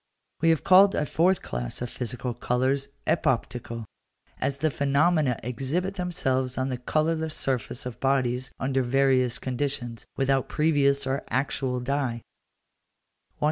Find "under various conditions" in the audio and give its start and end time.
8.59-10.07